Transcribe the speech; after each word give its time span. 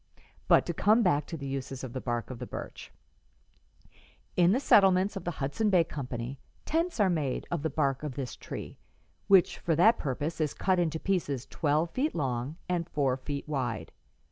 But 0.47 0.65
to 0.65 0.73
come 0.73 1.03
back 1.03 1.27
to 1.27 1.37
the 1.37 1.45
uses 1.45 1.83
of 1.83 1.93
the 1.93 2.01
bark 2.01 2.31
of 2.31 2.39
the 2.39 2.47
birch: 2.47 2.91
"'In 4.35 4.51
the 4.51 4.59
settlements 4.59 5.15
of 5.15 5.25
the 5.25 5.29
Hudson 5.37 5.69
Bay 5.69 5.83
Company 5.83 6.39
tents 6.65 6.99
are 6.99 7.07
made 7.07 7.45
of 7.51 7.61
the 7.61 7.69
bark 7.69 8.01
of 8.01 8.15
this 8.15 8.35
tree, 8.35 8.79
which 9.27 9.59
for 9.59 9.75
that 9.75 9.99
purpose 9.99 10.41
is 10.41 10.55
cut 10.55 10.79
into 10.79 10.99
pieces 10.99 11.45
twelve 11.45 11.91
feet 11.91 12.15
long 12.15 12.55
and 12.67 12.89
four 12.89 13.15
feet 13.15 13.47
wide. 13.47 13.91